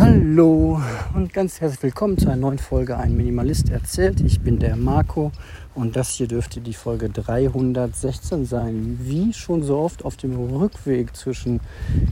Hallo 0.00 0.80
und 1.14 1.34
ganz 1.34 1.60
herzlich 1.60 1.82
willkommen 1.82 2.16
zu 2.16 2.28
einer 2.28 2.36
neuen 2.36 2.58
Folge 2.58 2.96
Ein 2.96 3.18
Minimalist 3.18 3.68
erzählt. 3.68 4.22
Ich 4.22 4.40
bin 4.40 4.58
der 4.58 4.74
Marco 4.74 5.30
und 5.74 5.94
das 5.94 6.12
hier 6.14 6.26
dürfte 6.26 6.62
die 6.62 6.72
Folge 6.72 7.10
316 7.10 8.46
sein. 8.46 8.98
Wie 9.02 9.34
schon 9.34 9.62
so 9.62 9.76
oft 9.76 10.06
auf 10.06 10.16
dem 10.16 10.34
Rückweg 10.56 11.14
zwischen 11.14 11.60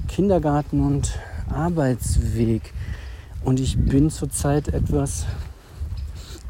Kindergarten 0.06 0.85
und 0.85 1.19
Arbeitsweg. 1.48 2.74
Und 3.43 3.59
ich 3.59 3.79
bin 3.79 4.11
zurzeit 4.11 4.69
etwas 4.69 5.25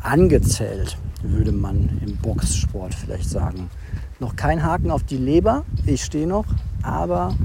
angezählt, 0.03 0.99
würde 1.23 1.53
man 1.53 2.01
im 2.05 2.17
Boxsport 2.17 2.95
vielleicht 2.95 3.31
sagen. 3.31 3.71
Noch 4.19 4.35
kein 4.35 4.65
Haken 4.65 4.91
auf 4.91 5.05
die 5.05 5.19
Leber, 5.19 5.65
ich 5.87 6.03
stehe 6.03 6.27
noch, 6.27 6.47
aber 6.83 7.37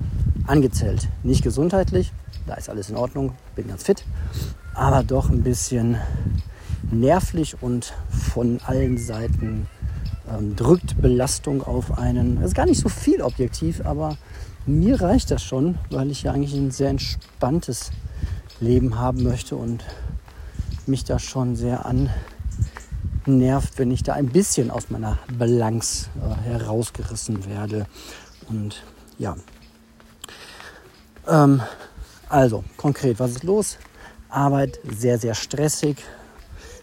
angezählt. 0.48 1.10
Nicht 1.24 1.44
gesundheitlich, 1.44 2.12
da 2.48 2.56
ist 2.56 2.70
alles 2.70 2.90
in 2.90 2.96
Ordnung, 2.96 3.34
bin 3.56 3.68
ganz 3.68 3.84
fit, 3.84 4.04
aber 4.74 5.04
doch 5.04 5.30
ein 5.30 5.44
bisschen 5.44 5.98
nervlich 6.92 7.62
und 7.62 7.94
von 8.10 8.60
allen 8.66 8.98
Seiten 8.98 9.68
ähm, 10.30 10.56
drückt 10.56 11.02
Belastung 11.02 11.64
auf 11.64 11.98
einen. 11.98 12.36
Das 12.36 12.48
ist 12.48 12.56
gar 12.56 12.66
nicht 12.66 12.80
so 12.80 12.90
viel 12.90 13.22
objektiv, 13.22 13.86
aber 13.86 14.18
mir 14.66 15.02
reicht 15.02 15.32
das 15.32 15.44
schon, 15.44 15.78
weil 15.90 16.12
ich 16.12 16.24
ja 16.24 16.32
eigentlich 16.32 16.54
ein 16.54 16.72
sehr 16.72 16.90
entspanntes 16.90 17.92
Leben 18.60 18.98
haben 18.98 19.24
möchte 19.24 19.56
und 19.56 19.84
mich 20.86 21.04
da 21.04 21.20
schon 21.20 21.56
sehr 21.56 21.86
annervt, 23.26 23.78
wenn 23.78 23.92
ich 23.92 24.04
da 24.04 24.14
ein 24.14 24.30
bisschen 24.30 24.72
aus 24.72 24.90
meiner 24.90 25.20
Balance 25.38 26.10
äh, 26.18 26.50
herausgerissen 26.50 27.46
werde. 27.46 27.86
Und 28.50 28.84
ja. 29.18 29.36
Ähm, 31.28 31.62
also, 32.30 32.64
konkret, 32.78 33.20
was 33.20 33.32
ist 33.32 33.44
los? 33.44 33.78
Arbeit 34.30 34.80
sehr, 34.90 35.20
sehr 35.20 35.36
stressig, 35.36 35.98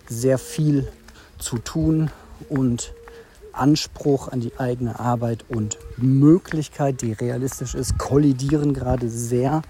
sehr 0.09 0.39
viel 0.39 0.91
zu 1.39 1.59
tun 1.59 2.11
und 2.48 2.92
Anspruch 3.53 4.28
an 4.28 4.41
die 4.41 4.59
eigene 4.59 4.98
Arbeit 5.00 5.45
und 5.48 5.78
Möglichkeit, 5.97 7.03
die 7.03 7.12
realistisch 7.12 7.75
ist, 7.75 7.98
kollidieren 7.98 8.73
gerade 8.73 9.09
sehr. 9.09 9.62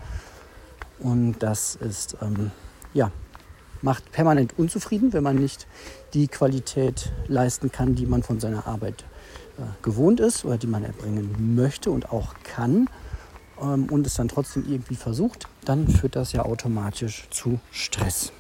Und 0.99 1.39
das 1.39 1.77
ist, 1.77 2.17
ähm, 2.21 2.51
ja, 2.93 3.11
macht 3.83 4.13
permanent 4.13 4.59
unzufrieden, 4.59 5.13
wenn 5.13 5.23
man 5.23 5.37
nicht 5.37 5.67
die 6.13 6.29
Qualität 6.29 7.11
leisten 7.27 7.73
kann, 7.73 7.95
die 7.95 8.07
man 8.07 8.23
von 8.23 8.39
seiner 8.39 8.67
Arbeit 8.67 9.05
äh, 9.59 9.63
gewohnt 9.83 10.21
ist 10.21 10.45
oder 10.45 10.59
die 10.59 10.67
man 10.67 10.85
erbringen 10.85 11.55
möchte 11.57 11.91
und 11.91 12.13
auch 12.13 12.35
kann 12.45 12.89
ähm, 13.63 13.87
und 13.91 14.07
es 14.07 14.15
dann 14.15 14.29
trotzdem 14.29 14.65
irgendwie 14.69 14.97
versucht, 14.97 15.49
dann 15.65 15.89
führt 15.89 16.17
das 16.17 16.33
ja 16.33 16.45
automatisch 16.45 17.27
zu 17.31 17.61
Stress. 17.71 18.33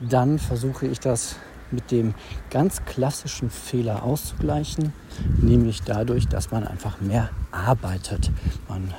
Dann 0.00 0.38
versuche 0.38 0.86
ich 0.86 1.00
das 1.00 1.36
mit 1.70 1.90
dem 1.90 2.14
ganz 2.50 2.84
klassischen 2.84 3.50
Fehler 3.50 4.02
auszugleichen, 4.02 4.92
nämlich 5.40 5.82
dadurch, 5.82 6.26
dass 6.26 6.50
man 6.50 6.66
einfach 6.66 7.00
mehr 7.00 7.30
arbeitet. 7.50 8.30
Man 8.68 8.94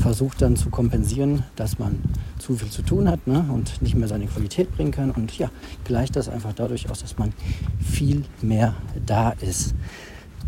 versucht 0.00 0.42
dann 0.42 0.56
zu 0.56 0.70
kompensieren, 0.70 1.44
dass 1.56 1.78
man 1.78 2.00
zu 2.38 2.56
viel 2.56 2.70
zu 2.70 2.82
tun 2.82 3.08
hat 3.08 3.26
ne, 3.26 3.44
und 3.52 3.82
nicht 3.82 3.96
mehr 3.96 4.08
seine 4.08 4.26
Qualität 4.26 4.74
bringen 4.76 4.92
kann 4.92 5.10
und 5.10 5.36
ja, 5.38 5.50
gleicht 5.84 6.16
das 6.16 6.28
einfach 6.28 6.52
dadurch 6.52 6.90
aus, 6.90 7.00
dass 7.00 7.18
man 7.18 7.32
viel 7.80 8.24
mehr 8.40 8.74
da 9.06 9.30
ist. 9.30 9.74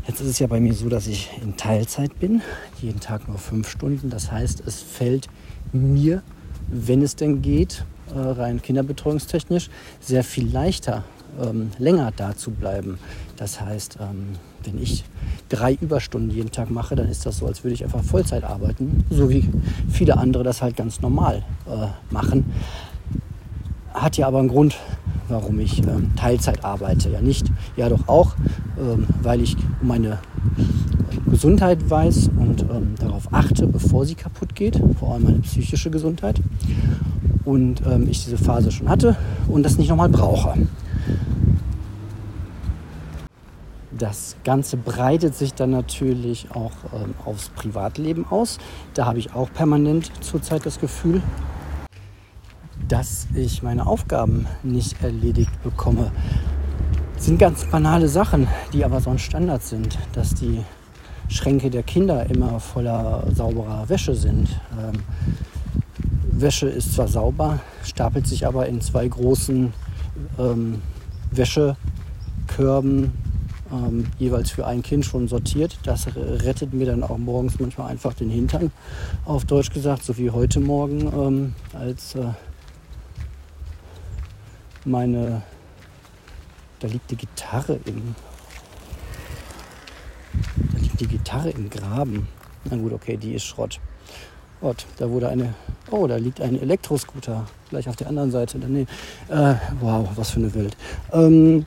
Jetzt 0.08 0.20
ist 0.20 0.28
es 0.28 0.38
ja 0.38 0.46
bei 0.46 0.60
mir 0.60 0.72
so, 0.72 0.88
dass 0.88 1.08
ich 1.08 1.30
in 1.42 1.56
Teilzeit 1.56 2.20
bin, 2.20 2.40
jeden 2.80 3.00
Tag 3.00 3.26
nur 3.26 3.38
fünf 3.38 3.68
Stunden. 3.68 4.08
Das 4.08 4.30
heißt, 4.30 4.62
es 4.64 4.80
fällt 4.80 5.28
mir, 5.72 6.22
wenn 6.68 7.02
es 7.02 7.16
denn 7.16 7.42
geht, 7.42 7.84
äh, 8.14 8.18
rein 8.18 8.62
kinderbetreuungstechnisch, 8.62 9.68
sehr 9.98 10.22
viel 10.22 10.48
leichter, 10.48 11.02
ähm, 11.42 11.72
länger 11.78 12.12
da 12.14 12.36
zu 12.36 12.52
bleiben. 12.52 12.98
Das 13.36 13.60
heißt, 13.60 13.98
ähm, 14.00 14.34
wenn 14.62 14.80
ich 14.80 15.04
drei 15.48 15.74
Überstunden 15.74 16.30
jeden 16.30 16.52
Tag 16.52 16.70
mache, 16.70 16.94
dann 16.94 17.08
ist 17.08 17.26
das 17.26 17.38
so, 17.38 17.46
als 17.46 17.64
würde 17.64 17.74
ich 17.74 17.82
einfach 17.82 18.04
Vollzeit 18.04 18.44
arbeiten, 18.44 19.04
so 19.10 19.28
wie 19.28 19.48
viele 19.90 20.18
andere 20.18 20.44
das 20.44 20.62
halt 20.62 20.76
ganz 20.76 21.00
normal 21.00 21.42
äh, 21.66 21.88
machen. 22.10 22.52
Hat 23.92 24.16
ja 24.16 24.28
aber 24.28 24.38
einen 24.38 24.48
Grund, 24.48 24.76
warum 25.28 25.58
ich 25.60 25.78
ähm, 25.86 26.14
Teilzeit 26.16 26.64
arbeite. 26.64 27.10
Ja 27.10 27.20
nicht, 27.20 27.46
ja 27.76 27.88
doch 27.88 28.08
auch, 28.08 28.34
ähm, 28.78 29.06
weil 29.22 29.40
ich 29.40 29.56
um 29.80 29.88
meine 29.88 30.18
Gesundheit 31.26 31.90
weiß 31.90 32.30
und 32.36 32.62
ähm, 32.62 32.94
darauf 32.98 33.32
achte, 33.32 33.66
bevor 33.66 34.04
sie 34.04 34.14
kaputt 34.14 34.54
geht, 34.54 34.80
vor 34.98 35.14
allem 35.14 35.24
meine 35.24 35.38
psychische 35.40 35.90
Gesundheit. 35.90 36.40
Und 37.44 37.82
ähm, 37.86 38.08
ich 38.08 38.24
diese 38.24 38.38
Phase 38.38 38.70
schon 38.70 38.88
hatte 38.88 39.16
und 39.48 39.62
das 39.62 39.78
nicht 39.78 39.88
nochmal 39.88 40.08
brauche. 40.08 40.54
Das 43.96 44.36
Ganze 44.44 44.76
breitet 44.76 45.34
sich 45.34 45.54
dann 45.54 45.70
natürlich 45.70 46.48
auch 46.50 46.72
ähm, 46.92 47.14
aufs 47.24 47.48
Privatleben 47.50 48.26
aus. 48.28 48.58
Da 48.94 49.06
habe 49.06 49.18
ich 49.18 49.34
auch 49.34 49.50
permanent 49.52 50.10
zurzeit 50.20 50.66
das 50.66 50.80
Gefühl, 50.80 51.22
dass 52.88 53.26
ich 53.34 53.62
meine 53.62 53.86
Aufgaben 53.86 54.46
nicht 54.62 55.02
erledigt 55.02 55.62
bekomme. 55.62 56.12
Das 57.14 57.26
sind 57.26 57.38
ganz 57.38 57.64
banale 57.64 58.08
Sachen, 58.08 58.46
die 58.72 58.84
aber 58.84 59.00
so 59.00 59.10
ein 59.10 59.18
Standard 59.18 59.62
sind, 59.62 59.98
dass 60.12 60.34
die 60.34 60.62
Schränke 61.28 61.70
der 61.70 61.82
Kinder 61.82 62.28
immer 62.30 62.60
voller 62.60 63.24
sauberer 63.34 63.88
Wäsche 63.88 64.14
sind. 64.14 64.48
Ähm, 64.78 65.02
Wäsche 66.30 66.68
ist 66.68 66.94
zwar 66.94 67.08
sauber, 67.08 67.60
stapelt 67.82 68.26
sich 68.26 68.46
aber 68.46 68.66
in 68.66 68.80
zwei 68.80 69.08
großen 69.08 69.72
ähm, 70.38 70.82
Wäschekörben 71.30 73.12
ähm, 73.72 74.06
jeweils 74.18 74.50
für 74.50 74.66
ein 74.66 74.82
Kind 74.82 75.04
schon 75.04 75.28
sortiert. 75.28 75.78
Das 75.84 76.06
rettet 76.14 76.74
mir 76.74 76.86
dann 76.86 77.02
auch 77.02 77.18
morgens 77.18 77.58
manchmal 77.58 77.90
einfach 77.90 78.14
den 78.14 78.30
Hintern, 78.30 78.70
auf 79.24 79.44
Deutsch 79.44 79.70
gesagt, 79.70 80.04
so 80.04 80.16
wie 80.18 80.30
heute 80.30 80.60
Morgen, 80.60 81.00
ähm, 81.00 81.54
als 81.72 82.14
äh, 82.14 82.26
meine, 84.86 85.42
da 86.80 86.88
liegt 86.88 87.10
die 87.10 87.16
Gitarre 87.16 87.78
im, 87.84 88.14
da 90.72 90.78
liegt 90.78 91.00
die 91.00 91.08
Gitarre 91.08 91.50
im 91.50 91.68
Graben. 91.70 92.28
Na 92.64 92.76
gut, 92.76 92.92
okay, 92.92 93.16
die 93.16 93.34
ist 93.34 93.44
Schrott. 93.44 93.80
Gott, 94.60 94.86
da 94.96 95.10
wurde 95.10 95.28
eine, 95.28 95.54
oh, 95.90 96.06
da 96.06 96.16
liegt 96.16 96.40
ein 96.40 96.60
Elektroscooter 96.60 97.44
gleich 97.68 97.88
auf 97.88 97.96
der 97.96 98.08
anderen 98.08 98.30
Seite. 98.30 98.58
Nee, 98.58 98.86
äh, 99.28 99.54
wow, 99.80 100.08
was 100.16 100.30
für 100.30 100.40
eine 100.40 100.54
Welt. 100.54 100.76
Ähm, 101.12 101.66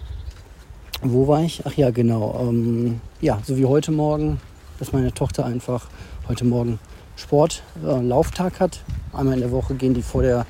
wo 1.02 1.28
war 1.28 1.42
ich? 1.42 1.62
Ach 1.66 1.74
ja, 1.74 1.92
genau. 1.92 2.38
Ähm, 2.42 3.00
ja, 3.22 3.40
so 3.46 3.58
wie 3.58 3.66
heute 3.66 3.92
Morgen, 3.92 4.42
dass 4.80 4.92
meine 4.92 5.14
Tochter 5.14 5.46
einfach 5.46 5.88
heute 6.28 6.46
Morgen 6.46 6.80
Sport, 7.16 7.64
äh, 7.86 8.02
Lauftag 8.02 8.60
hat. 8.60 8.84
Einmal 9.14 9.36
in 9.36 9.42
der 9.42 9.52
Woche 9.52 9.76
gehen 9.76 9.94
die 9.94 10.02
vor 10.02 10.24
der 10.24 10.46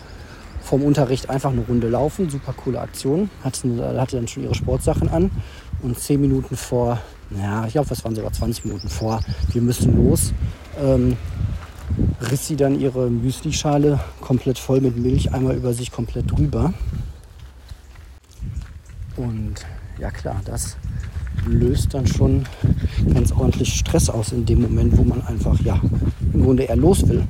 vom 0.70 0.84
Unterricht 0.84 1.32
einfach 1.32 1.52
eine 1.52 1.62
Runde 1.62 1.90
laufen. 1.90 2.30
Super 2.30 2.54
coole 2.54 2.80
Aktion. 2.80 3.32
Hatte, 3.44 4.00
hatte 4.00 4.18
dann 4.18 4.28
schon 4.28 4.44
ihre 4.44 4.54
Sportsachen 4.54 5.10
an. 5.10 5.32
Und 5.82 5.98
zehn 5.98 6.22
Minuten 6.22 6.56
vor, 6.56 7.00
ja, 7.32 7.66
ich 7.66 7.74
glaube, 7.74 7.92
es 7.92 8.04
waren 8.04 8.16
sogar 8.16 8.32
20 8.32 8.66
Minuten 8.66 8.88
vor, 8.88 9.20
wir 9.52 9.62
müssen 9.62 9.96
los, 9.96 10.34
ähm, 10.80 11.18
riss 12.30 12.48
sie 12.48 12.56
dann 12.56 12.80
ihre 12.80 13.10
Müslischale 13.10 14.00
komplett 14.22 14.60
voll 14.60 14.82
mit 14.82 14.98
Milch 14.98 15.34
einmal 15.34 15.56
über 15.56 15.74
sich 15.74 15.92
komplett 15.92 16.30
drüber. 16.30 16.74
Und 19.16 19.66
ja 20.00 20.12
klar, 20.12 20.42
das 20.46 20.78
löst 21.48 21.94
dann 21.94 22.06
schon 22.06 22.46
ganz 23.14 23.32
ordentlich 23.32 23.74
Stress 23.74 24.10
aus 24.10 24.34
in 24.34 24.46
dem 24.46 24.62
Moment, 24.62 24.98
wo 24.98 25.04
man 25.04 25.22
einfach 25.26 25.60
ja 25.62 25.80
im 26.40 26.46
Grunde 26.46 26.64
eher 26.64 26.76
los 26.76 27.08
will. 27.08 27.24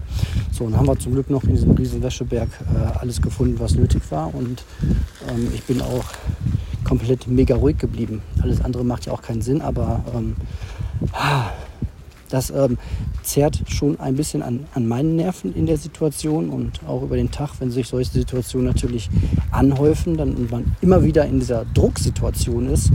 So, 0.52 0.66
und 0.66 0.78
haben 0.78 0.88
wir 0.88 0.98
zum 0.98 1.14
Glück 1.14 1.30
noch 1.30 1.44
in 1.44 1.52
diesem 1.52 1.72
riesen 1.72 2.02
Wäscheberg 2.02 2.50
äh, 2.62 3.00
alles 3.00 3.22
gefunden, 3.22 3.60
was 3.60 3.76
nötig 3.76 4.02
war. 4.10 4.34
Und 4.34 4.64
ähm, 5.28 5.48
ich 5.54 5.64
bin 5.64 5.82
auch 5.82 6.06
komplett 6.84 7.28
mega 7.28 7.56
ruhig 7.56 7.78
geblieben. 7.78 8.22
Alles 8.42 8.62
andere 8.64 8.86
macht 8.86 9.06
ja 9.06 9.14
auch 9.14 9.22
keinen 9.22 9.42
Sinn, 9.42 9.62
aber 9.62 10.04
ähm, 10.16 10.36
das 12.30 12.52
ähm, 12.52 12.78
zerrt 13.24 13.64
schon 13.68 14.00
ein 14.00 14.16
bisschen 14.16 14.44
an, 14.44 14.66
an 14.76 14.88
meinen 14.88 15.16
Nerven 15.16 15.56
in 15.56 15.66
der 15.66 15.78
Situation 15.78 16.50
und 16.50 16.80
auch 16.88 17.02
über 17.02 17.16
den 17.16 17.32
Tag, 17.32 17.52
wenn 17.60 17.72
sich 17.72 17.88
solche 17.88 18.12
Situationen 18.12 18.68
natürlich 18.68 19.10
anhäufen, 19.52 20.18
dann 20.18 20.36
und 20.36 20.52
man 20.52 20.76
immer 20.82 21.04
wieder 21.04 21.26
in 21.26 21.40
dieser 21.40 21.66
Drucksituation 21.74 22.70
ist, 22.70 22.92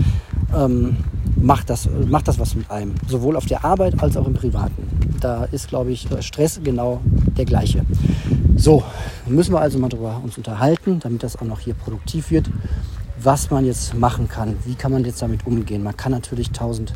ähm, 0.56 0.96
macht, 1.36 1.70
das, 1.70 1.88
macht 2.08 2.28
das 2.28 2.38
was 2.38 2.54
mit 2.54 2.70
einem. 2.70 2.94
Sowohl 3.08 3.36
auf 3.36 3.46
der 3.46 3.64
Arbeit 3.64 4.00
als 4.00 4.16
auch 4.16 4.26
im 4.26 4.34
Privaten. 4.34 5.03
Da 5.24 5.44
ist, 5.44 5.68
glaube 5.68 5.90
ich, 5.90 6.06
Stress 6.20 6.60
genau 6.62 7.00
der 7.38 7.46
gleiche. 7.46 7.80
So, 8.56 8.82
müssen 9.24 9.54
wir 9.54 9.60
also 9.62 9.78
mal 9.78 9.88
darüber 9.88 10.20
uns 10.22 10.36
unterhalten, 10.36 11.00
damit 11.00 11.22
das 11.22 11.36
auch 11.36 11.46
noch 11.46 11.60
hier 11.60 11.72
produktiv 11.72 12.30
wird, 12.30 12.50
was 13.18 13.50
man 13.50 13.64
jetzt 13.64 13.94
machen 13.94 14.28
kann. 14.28 14.58
Wie 14.66 14.74
kann 14.74 14.92
man 14.92 15.02
jetzt 15.02 15.22
damit 15.22 15.46
umgehen? 15.46 15.82
Man 15.82 15.96
kann 15.96 16.12
natürlich 16.12 16.50
tausend 16.50 16.92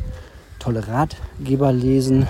tolle 0.59 0.87
Ratgeber 0.87 1.73
lesen. 1.73 2.27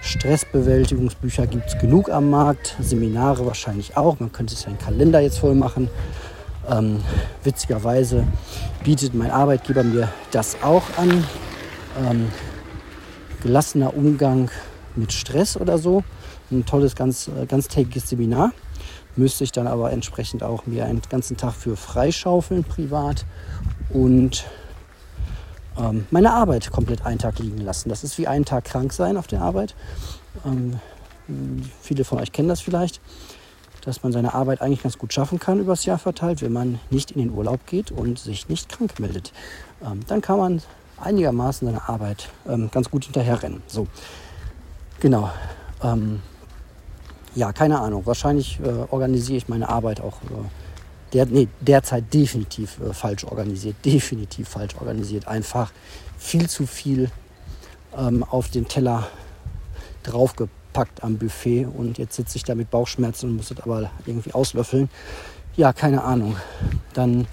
Stressbewältigungsbücher 0.00 1.46
gibt 1.46 1.66
es 1.66 1.78
genug 1.78 2.08
am 2.08 2.30
Markt, 2.30 2.74
Seminare 2.80 3.44
wahrscheinlich 3.44 3.94
auch. 3.94 4.18
Man 4.18 4.32
könnte 4.32 4.54
seinen 4.54 4.78
Kalender 4.78 5.20
jetzt 5.20 5.38
voll 5.38 5.54
machen. 5.54 5.90
Ähm, 6.66 7.00
witzigerweise 7.44 8.24
bietet 8.84 9.12
mein 9.12 9.30
Arbeitgeber 9.30 9.82
mir 9.82 10.08
das 10.30 10.56
auch 10.62 10.84
an. 10.96 11.24
Ähm, 12.08 12.28
gelassener 13.42 13.94
Umgang 13.94 14.50
mit 14.96 15.12
Stress 15.12 15.56
oder 15.56 15.78
so. 15.78 16.04
Ein 16.50 16.64
tolles, 16.64 16.94
ganz, 16.94 17.28
äh, 17.28 17.46
ganztägiges 17.46 18.08
Seminar. 18.08 18.52
Müsste 19.16 19.44
ich 19.44 19.52
dann 19.52 19.66
aber 19.66 19.92
entsprechend 19.92 20.42
auch 20.42 20.66
mir 20.66 20.84
einen 20.84 21.00
ganzen 21.08 21.36
Tag 21.36 21.54
für 21.54 21.76
freischaufeln 21.76 22.64
privat 22.64 23.24
und 23.90 24.44
ähm, 25.78 26.06
meine 26.10 26.32
Arbeit 26.32 26.70
komplett 26.70 27.04
einen 27.04 27.18
Tag 27.18 27.38
liegen 27.38 27.58
lassen. 27.58 27.88
Das 27.88 28.04
ist 28.04 28.18
wie 28.18 28.26
einen 28.26 28.44
Tag 28.44 28.64
krank 28.64 28.92
sein 28.92 29.16
auf 29.16 29.26
der 29.26 29.40
Arbeit. 29.40 29.74
Ähm, 30.44 30.80
viele 31.80 32.04
von 32.04 32.20
euch 32.20 32.32
kennen 32.32 32.48
das 32.48 32.60
vielleicht, 32.60 33.00
dass 33.82 34.02
man 34.02 34.12
seine 34.12 34.34
Arbeit 34.34 34.60
eigentlich 34.60 34.82
ganz 34.82 34.98
gut 34.98 35.12
schaffen 35.12 35.38
kann 35.38 35.60
übers 35.60 35.84
Jahr 35.84 35.98
verteilt, 35.98 36.42
wenn 36.42 36.52
man 36.52 36.78
nicht 36.90 37.12
in 37.12 37.20
den 37.20 37.30
Urlaub 37.30 37.66
geht 37.66 37.90
und 37.90 38.18
sich 38.18 38.48
nicht 38.48 38.68
krank 38.68 38.98
meldet. 39.00 39.32
Ähm, 39.84 40.00
dann 40.06 40.20
kann 40.20 40.38
man 40.38 40.62
einigermaßen 40.98 41.66
seine 41.66 41.88
Arbeit 41.88 42.28
ähm, 42.48 42.70
ganz 42.70 42.90
gut 42.90 43.04
hinterherrennen. 43.04 43.62
So, 43.66 43.86
genau. 45.00 45.30
Ähm, 45.82 46.22
ja, 47.34 47.52
keine 47.52 47.80
Ahnung. 47.80 48.06
Wahrscheinlich 48.06 48.58
äh, 48.60 48.68
organisiere 48.90 49.38
ich 49.38 49.48
meine 49.48 49.68
Arbeit 49.68 50.00
auch 50.00 50.22
äh, 50.22 51.12
der, 51.12 51.26
nee, 51.26 51.48
derzeit 51.60 52.12
definitiv 52.12 52.80
äh, 52.80 52.92
falsch 52.92 53.24
organisiert. 53.24 53.76
Definitiv 53.84 54.48
falsch 54.48 54.74
organisiert. 54.80 55.28
Einfach 55.28 55.72
viel 56.18 56.48
zu 56.48 56.66
viel 56.66 57.10
ähm, 57.96 58.24
auf 58.24 58.48
den 58.48 58.68
Teller 58.68 59.06
draufgepackt 60.02 61.02
am 61.02 61.18
Buffet 61.18 61.66
und 61.66 61.98
jetzt 61.98 62.16
sitze 62.16 62.36
ich 62.36 62.44
da 62.44 62.54
mit 62.54 62.70
Bauchschmerzen 62.70 63.30
und 63.30 63.36
muss 63.36 63.48
das 63.48 63.60
aber 63.60 63.90
irgendwie 64.06 64.32
auslöffeln. 64.32 64.88
Ja, 65.56 65.72
keine 65.72 66.04
Ahnung. 66.04 66.36
Dann, 66.92 67.26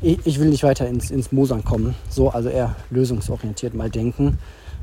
ich, 0.00 0.18
ich 0.24 0.40
will 0.40 0.48
nicht 0.48 0.62
weiter 0.62 0.86
ins, 0.88 1.10
ins 1.10 1.30
Mosern 1.30 1.64
kommen. 1.64 1.94
So, 2.08 2.30
also 2.30 2.48
eher 2.48 2.74
lösungsorientiert 2.90 3.74
mal 3.74 3.90
denken. 3.90 4.38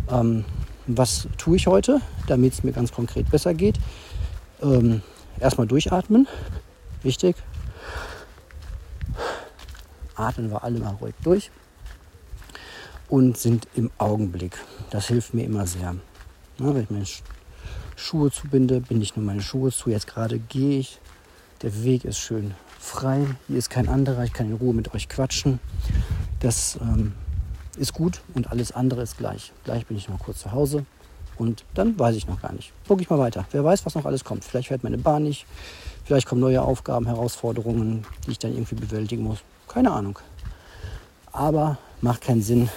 Ähm, 0.10 0.46
was 0.88 1.28
tue 1.38 1.58
ich 1.58 1.68
heute, 1.68 2.02
damit 2.28 2.54
es 2.54 2.64
mir 2.64 2.72
ganz 2.72 2.92
konkret 2.92 3.30
besser 3.30 3.54
geht? 3.54 3.80
Ähm, 4.62 5.02
erstmal 5.40 5.68
durchatmen. 5.68 6.28
Wichtig, 7.04 7.36
atmen 10.16 10.52
wir 10.52 10.64
alle 10.64 10.80
mal 10.80 10.96
ruhig 10.96 11.16
durch 11.24 11.52
und 13.10 13.38
sind 13.38 13.68
im 13.76 13.92
Augenblick. 13.98 14.58
Das 14.90 15.08
hilft 15.08 15.34
mir 15.34 15.44
immer 15.44 15.68
sehr. 15.68 15.96
Ja, 16.60 16.76
wenn 16.76 16.84
ich 16.84 16.90
meine 16.90 17.06
Schuhe 17.96 18.32
zubinde, 18.32 18.82
binde 18.82 19.04
ich 19.04 19.16
nur 19.16 19.26
meine 19.26 19.42
Schuhe 19.42 19.72
zu. 19.72 19.90
Jetzt 19.90 20.08
gerade 20.08 20.40
gehe 20.40 20.80
ich. 20.80 21.00
Der 21.62 21.84
Weg 21.84 22.06
ist 22.06 22.18
schön 22.18 22.54
frei. 22.80 23.26
Hier 23.48 23.58
ist 23.58 23.70
kein 23.70 23.88
anderer. 23.90 24.24
Ich 24.24 24.34
kann 24.34 24.48
in 24.48 24.56
Ruhe 24.56 24.74
mit 24.74 24.94
euch 24.94 25.10
quatschen. 25.10 25.60
Das 26.40 26.78
ähm, 26.82 27.14
ist 27.78 27.94
gut 27.94 28.22
und 28.34 28.52
alles 28.52 28.72
andere 28.72 29.02
ist 29.02 29.18
gleich. 29.18 29.52
Gleich 29.64 29.86
bin 29.86 29.98
ich 29.98 30.10
noch 30.10 30.20
kurz 30.20 30.40
zu 30.40 30.52
Hause 30.52 30.86
und 31.38 31.64
dann 31.74 31.98
weiß 31.98 32.16
ich 32.16 32.28
noch 32.28 32.42
gar 32.42 32.54
nicht. 32.54 32.72
Gucke 32.88 33.02
ich 33.02 33.10
mal 33.10 33.20
weiter. 33.20 33.46
Wer 33.52 33.64
weiß, 33.64 33.86
was 33.86 33.96
noch 33.96 34.06
alles 34.06 34.24
kommt. 34.24 34.44
Vielleicht 34.44 34.68
fährt 34.68 34.84
meine 34.84 34.98
Bahn 34.98 35.24
nicht. 35.24 35.46
Vielleicht 36.04 36.28
kommen 36.28 36.42
neue 36.42 36.62
Aufgaben, 36.62 37.06
Herausforderungen, 37.06 38.06
die 38.26 38.32
ich 38.32 38.40
dann 38.40 38.52
irgendwie 38.52 38.76
bewältigen 38.76 39.24
muss. 39.24 39.40
Keine 39.68 39.92
Ahnung. 39.92 40.20
Aber 41.32 41.78
macht 42.02 42.22
keinen 42.22 42.42
Sinn, 42.42 42.70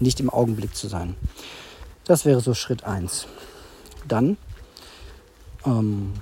nicht 0.00 0.20
im 0.20 0.30
Augenblick 0.30 0.76
zu 0.76 0.88
sein. 0.88 1.14
Das 2.04 2.24
wäre 2.24 2.40
so 2.40 2.54
Schritt 2.54 2.84
1. 2.84 3.26
Dann 4.06 4.36
ähm, 5.64 6.12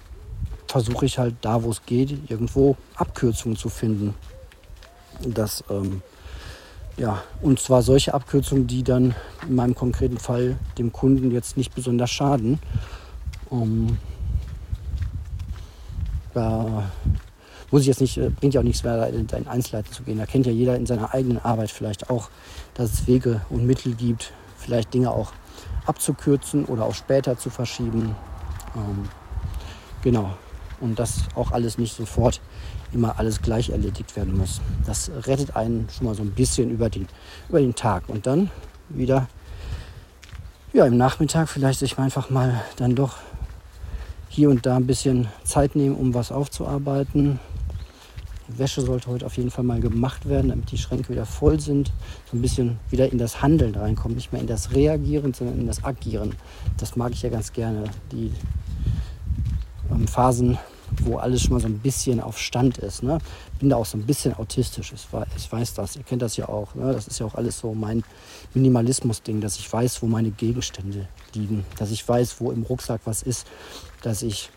versuche 0.67 1.07
ich 1.07 1.19
halt 1.19 1.37
da, 1.41 1.63
wo 1.63 1.71
es 1.71 1.85
geht, 1.87 2.31
irgendwo 2.31 2.77
Abkürzungen 2.95 3.57
zu 3.57 3.69
finden. 3.69 4.15
Das, 5.23 5.65
ähm, 5.71 6.03
ja, 6.97 7.23
und 7.43 7.61
zwar 7.61 7.83
solche 7.83 8.15
Abkürzungen, 8.15 8.67
die 8.67 8.83
dann 8.83 9.15
in 9.47 9.55
meinem 9.55 9.75
konkreten 9.75 10.19
Fall 10.19 10.57
dem 10.79 10.93
Kunden 10.93 11.31
jetzt 11.31 11.57
nicht 11.57 11.75
besonders 11.75 12.11
schaden. 12.11 12.59
Ähm, 13.51 13.99
da 16.33 16.91
muss 17.71 17.83
ich 17.83 17.89
jetzt 17.89 18.01
nicht, 18.01 18.17
äh, 18.17 18.31
bringt 18.31 18.55
ja 18.55 18.61
auch 18.61 18.65
nichts 18.65 18.83
mehr, 18.83 19.09
in 19.09 19.47
Einzelheiten 19.47 19.93
zu 19.93 20.03
gehen. 20.05 20.19
Da 20.19 20.27
kennt 20.27 20.47
ja 20.47 20.53
jeder 20.53 20.77
in 20.77 20.87
seiner 20.87 21.13
eigenen 21.13 21.39
Arbeit 21.39 21.71
vielleicht 21.71 22.09
auch, 22.11 22.31
dass 22.75 22.93
es 22.93 23.07
Wege 23.07 23.43
und 23.51 23.67
Mittel 23.67 23.95
gibt, 23.95 24.33
vielleicht 24.57 24.95
Dinge 24.95 25.11
auch 25.11 25.33
abzukürzen 25.87 26.65
oder 26.65 26.85
auch 26.85 26.95
später 26.95 27.37
zu 27.37 27.51
verschieben. 27.51 28.17
Ähm, 28.75 29.09
genau. 30.03 30.31
Und 30.81 30.99
dass 30.99 31.25
auch 31.35 31.53
alles 31.53 31.79
nicht 31.79 31.97
sofort 31.97 32.41
immer 32.93 33.19
alles 33.19 33.43
gleich 33.43 33.71
erledigt 33.71 34.17
werden 34.17 34.37
muss. 34.37 34.61
Das 34.85 35.11
rettet 35.27 35.57
einen 35.57 35.89
schon 35.91 36.07
mal 36.07 36.15
so 36.15 36.23
ein 36.23 36.31
bisschen 36.31 36.71
über 36.71 36.91
den, 36.91 37.07
über 37.49 37.61
den 37.61 37.75
Tag. 37.75 38.09
Und 38.09 38.27
dann 38.27 38.51
wieder 38.89 39.29
ja, 40.73 40.85
im 40.85 40.97
Nachmittag 40.97 41.49
vielleicht 41.49 41.81
sich 41.81 41.99
einfach 41.99 42.29
mal 42.29 42.63
dann 42.77 42.95
doch 42.95 43.17
hier 44.29 44.51
und 44.51 44.67
da 44.67 44.77
ein 44.77 44.87
bisschen 44.87 45.29
Zeit 45.45 45.75
nehmen, 45.75 45.97
um 45.97 46.13
was 46.13 46.31
aufzuarbeiten, 46.31 47.41
die 48.49 48.59
Wäsche 48.59 48.81
sollte 48.81 49.09
heute 49.09 49.27
auf 49.27 49.37
jeden 49.37 49.51
Fall 49.51 49.65
mal 49.65 49.81
gemacht 49.81 50.29
werden, 50.29 50.51
damit 50.51 50.71
die 50.71 50.79
Schränke 50.79 51.09
wieder 51.09 51.27
voll 51.27 51.59
sind. 51.59 51.93
So 52.31 52.37
ein 52.37 52.43
bisschen 52.43 52.79
wieder 52.91 53.11
in 53.11 53.19
das 53.19 53.43
Handeln 53.43 53.75
reinkommen. 53.75 54.17
Nicht 54.17 54.33
mehr 54.33 54.41
in 54.41 54.47
das 54.47 54.73
Reagieren, 54.73 55.35
sondern 55.35 55.59
in 55.59 55.67
das 55.67 55.83
Agieren. 55.83 56.35
Das 56.77 56.95
mag 56.95 57.13
ich 57.13 57.23
ja 57.23 57.29
ganz 57.29 57.53
gerne. 57.53 57.85
Die 58.13 58.33
ähm, 59.91 60.07
Phasen, 60.07 60.59
wo 61.03 61.17
alles 61.17 61.43
schon 61.43 61.55
mal 61.55 61.61
so 61.61 61.67
ein 61.67 61.79
bisschen 61.79 62.21
auf 62.21 62.39
Stand 62.39 62.79
ist. 62.79 63.03
Ne? 63.03 63.19
Bin 63.59 63.71
da 63.71 63.77
auch 63.77 63.87
so 63.87 63.99
ein 63.99 64.07
bisschen 64.07 64.35
autistisch. 64.35 64.93
Ich 65.37 65.53
weiß, 65.53 65.75
das. 65.75 65.97
Ihr 65.97 66.03
kennt 66.03 66.23
das 66.23 66.37
ja 66.37 66.49
auch. 66.49 66.75
Ne? 66.75 66.93
Das 66.93 67.09
ist 67.09 67.19
ja 67.19 67.27
auch 67.27 67.35
alles 67.35 67.59
so 67.59 67.75
mein 67.75 68.05
Minimalismus-Ding, 68.55 69.41
dass 69.41 69.59
ich 69.59 69.73
weiß, 69.73 70.03
wo 70.03 70.07
meine 70.07 70.31
Gegenstände 70.31 71.09
liegen. 71.35 71.65
Dass 71.79 71.91
ich 71.91 72.07
weiß, 72.07 72.41
wo 72.41 72.53
im 72.53 72.63
Rucksack 72.63 73.01
was 73.05 73.23
ist. 73.23 73.47
Dass 74.03 74.23
ich 74.23 74.51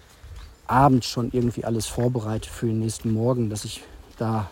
abends 0.67 1.07
schon 1.07 1.31
irgendwie 1.31 1.65
alles 1.65 1.87
vorbereitet 1.87 2.51
für 2.51 2.67
den 2.67 2.79
nächsten 2.79 3.11
Morgen, 3.11 3.49
dass 3.49 3.65
ich 3.65 3.81
da 4.17 4.49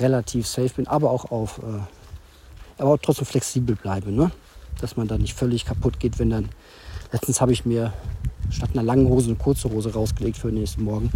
relativ 0.00 0.46
safe 0.46 0.70
bin, 0.70 0.86
aber 0.86 1.10
auch 1.10 1.30
auf, 1.30 1.58
äh, 1.58 2.82
aber 2.82 2.94
auch 2.94 2.98
trotzdem 2.98 3.26
flexibel 3.26 3.76
bleibe, 3.76 4.10
ne? 4.10 4.30
dass 4.80 4.96
man 4.96 5.08
da 5.08 5.16
nicht 5.16 5.34
völlig 5.34 5.64
kaputt 5.64 6.00
geht, 6.00 6.18
wenn 6.18 6.30
dann, 6.30 6.48
letztens 7.12 7.40
habe 7.40 7.52
ich 7.52 7.64
mir 7.64 7.92
statt 8.50 8.70
einer 8.72 8.82
langen 8.82 9.08
Hose 9.08 9.28
eine 9.28 9.36
kurze 9.36 9.70
Hose 9.70 9.92
rausgelegt 9.92 10.38
für 10.38 10.48
den 10.48 10.60
nächsten 10.60 10.84
Morgen. 10.84 11.10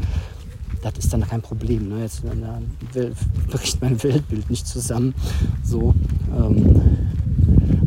Das 0.82 0.94
ist 0.98 1.12
dann 1.12 1.26
kein 1.26 1.42
Problem. 1.42 1.88
Ne? 1.88 2.02
Jetzt 2.02 2.22
äh, 2.24 3.10
bricht 3.48 3.80
mein 3.80 4.02
Weltbild 4.02 4.50
nicht 4.50 4.66
zusammen. 4.66 5.14
So, 5.62 5.94
ähm, 6.36 6.80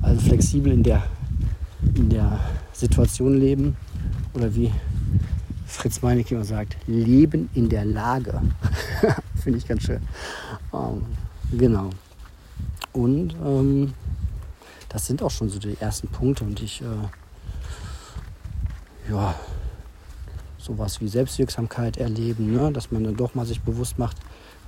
also 0.01 0.21
flexibel 0.21 0.71
in 0.71 0.83
der, 0.83 1.03
in 1.95 2.09
der 2.09 2.39
Situation 2.71 3.37
leben 3.37 3.75
oder 4.33 4.53
wie 4.55 4.71
Fritz 5.65 6.01
Meinecke 6.01 6.35
immer 6.35 6.45
sagt, 6.45 6.77
Leben 6.87 7.49
in 7.53 7.69
der 7.69 7.85
Lage. 7.85 8.41
Finde 9.43 9.59
ich 9.59 9.67
ganz 9.67 9.83
schön. 9.83 10.01
Ähm, 10.73 11.01
genau. 11.57 11.89
Und 12.93 13.35
ähm, 13.45 13.93
das 14.89 15.05
sind 15.05 15.21
auch 15.21 15.31
schon 15.31 15.49
so 15.49 15.59
die 15.59 15.75
ersten 15.79 16.07
Punkte. 16.07 16.45
Und 16.45 16.61
ich, 16.61 16.81
äh, 16.81 16.85
ja, 19.09 19.35
sowas 20.57 20.99
wie 21.01 21.07
Selbstwirksamkeit 21.07 21.97
erleben, 21.97 22.51
ne? 22.51 22.71
dass 22.71 22.91
man 22.91 23.03
dann 23.03 23.15
doch 23.15 23.35
mal 23.35 23.45
sich 23.45 23.61
bewusst 23.61 23.99
macht, 23.99 24.17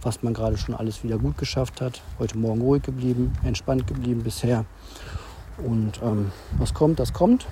was 0.01 0.21
man 0.21 0.33
gerade 0.33 0.57
schon 0.57 0.75
alles 0.75 1.03
wieder 1.03 1.17
gut 1.17 1.37
geschafft 1.37 1.81
hat. 1.81 2.01
Heute 2.19 2.37
Morgen 2.37 2.61
ruhig 2.61 2.83
geblieben, 2.83 3.33
entspannt 3.43 3.87
geblieben 3.87 4.21
bisher. 4.23 4.65
Und 5.57 5.99
ähm, 6.03 6.31
was 6.59 6.73
kommt, 6.73 6.99
das 6.99 7.13
kommt 7.13 7.47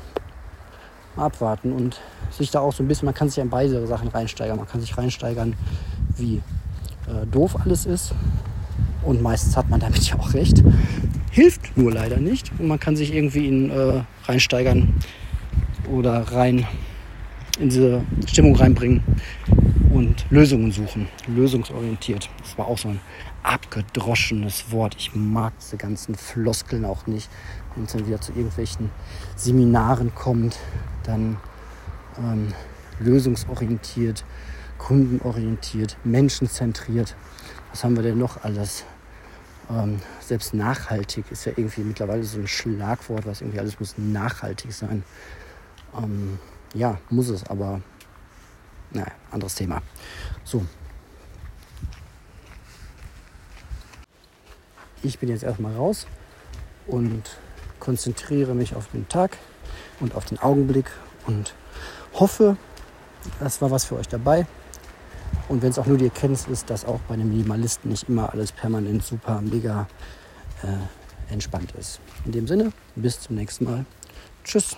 abwarten 1.18 1.72
und 1.72 2.00
sich 2.30 2.52
da 2.52 2.60
auch 2.60 2.74
so 2.74 2.84
ein 2.84 2.88
bisschen, 2.88 3.06
man 3.06 3.16
kann 3.16 3.30
sich 3.30 3.40
in 3.40 3.50
beide 3.50 3.88
Sachen 3.88 4.10
reinsteigern. 4.10 4.58
Man 4.58 4.68
kann 4.68 4.82
sich 4.82 4.98
reinsteigern, 4.98 5.56
wie 6.18 6.42
äh, 7.08 7.26
doof 7.32 7.56
alles 7.64 7.86
ist. 7.86 8.14
Und 9.04 9.22
meistens 9.22 9.56
hat 9.56 9.70
man 9.70 9.80
damit 9.80 10.04
ja 10.10 10.20
auch 10.20 10.34
recht. 10.34 10.64
Hilft 11.32 11.78
nur 11.78 11.92
leider 11.92 12.18
nicht. 12.18 12.52
Und 12.60 12.68
man 12.68 12.80
kann 12.80 12.96
sich 12.96 13.14
irgendwie 13.14 13.48
in, 13.48 13.70
äh, 13.72 14.04
reinsteigern 14.26 14.94
oder 15.88 16.32
rein 16.32 16.68
in 17.60 17.70
diese 17.70 18.02
Stimmung 18.28 18.56
reinbringen 18.56 19.04
und 19.94 20.26
Lösungen 20.30 20.72
suchen. 20.72 21.08
Lösungsorientiert. 21.28 22.30
Das 22.40 22.58
war 22.58 22.68
auch 22.68 22.78
so 22.78 22.90
ein 22.90 23.00
abgedroschenes 23.44 24.72
Wort. 24.72 24.96
Ich 24.98 25.16
mag 25.16 25.54
diese 25.60 25.78
ganzen 25.78 26.16
Floskeln 26.16 26.84
auch 26.84 27.08
nicht. 27.08 27.30
Wenn 27.76 27.86
es 27.86 27.94
dann 27.94 28.08
wieder 28.08 28.20
zu 28.20 28.34
irgendwelchen 28.34 28.90
Seminaren 29.36 30.14
kommt, 30.14 30.58
dann 31.04 31.38
ähm, 32.18 32.54
lösungsorientiert, 33.00 34.26
kundenorientiert, 34.78 35.98
menschenzentriert. 36.04 37.16
Was 37.72 37.84
haben 37.84 37.96
wir 37.96 38.04
denn 38.04 38.18
noch 38.18 38.44
alles? 38.44 38.84
Ähm, 39.70 40.00
selbst 40.20 40.54
nachhaltig 40.54 41.26
ist 41.32 41.46
ja 41.46 41.54
irgendwie 41.56 41.82
mittlerweile 41.82 42.24
so 42.24 42.40
ein 42.40 42.48
Schlagwort, 42.48 43.26
was 43.26 43.42
irgendwie 43.42 43.60
alles 43.60 43.80
muss 43.80 43.98
nachhaltig 43.98 44.74
sein. 44.74 45.04
Ähm, 45.98 46.40
ja, 46.74 46.98
muss 47.10 47.30
es, 47.30 47.46
aber 47.46 47.82
naja, 48.92 49.12
anderes 49.32 49.56
Thema. 49.56 49.82
So. 50.44 50.66
Ich 55.04 55.20
bin 55.20 55.30
jetzt 55.30 55.44
erstmal 55.44 55.76
raus 55.76 56.08
und 56.88 57.38
konzentriere 57.80 58.56
mich 58.56 58.76
auf 58.76 58.88
den 58.92 59.08
Tag 59.08 59.38
und 60.00 60.16
auf 60.16 60.26
den 60.26 60.40
Augenblick 60.40 60.90
und 61.28 61.54
hoffe, 62.14 62.58
das 63.40 63.62
war 63.62 63.72
was 63.72 63.86
für 63.86 63.96
euch 63.96 64.08
dabei. 64.08 64.48
Und 65.48 65.62
wenn 65.62 65.70
es 65.70 65.78
auch 65.78 65.86
nur 65.86 65.98
die 65.98 66.06
Erkenntnis 66.06 66.48
ist, 66.48 66.70
dass 66.70 66.86
auch 66.86 67.00
bei 67.02 67.14
einem 67.14 67.30
Minimalisten 67.30 67.92
nicht 67.92 68.10
immer 68.10 68.32
alles 68.32 68.52
permanent 68.52 69.04
super, 69.04 69.42
mega 69.42 69.88
äh, 70.64 71.32
entspannt 71.32 71.74
ist. 71.74 72.00
In 72.26 72.32
dem 72.32 72.48
Sinne, 72.48 72.72
bis 72.96 73.20
zum 73.20 73.36
nächsten 73.36 73.66
Mal. 73.66 73.86
Tschüss. 74.44 74.76